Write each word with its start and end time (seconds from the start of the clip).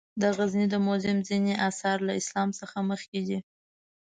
د 0.21 0.23
غزني 0.37 0.65
د 0.71 0.75
موزیم 0.85 1.17
ځینې 1.29 1.53
آثار 1.69 1.97
له 2.07 2.13
اسلام 2.21 2.49
څخه 2.59 2.77
مخکې 2.89 3.19
دي. 3.27 3.39